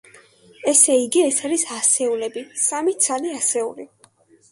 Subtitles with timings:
[0.69, 3.87] ესე იგი, ეს არის ასეულები, სამი ცალი ასეული.